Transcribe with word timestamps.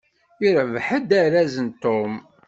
Irbeḥ-d 0.47 1.11
araz 1.23 1.53
Tom. 1.81 2.13